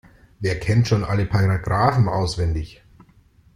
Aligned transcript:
Wer 0.39 0.59
kennt 0.59 0.87
schon 0.87 1.03
alle 1.03 1.27
Paragraphen 1.27 2.07
auswendig? 2.09 2.81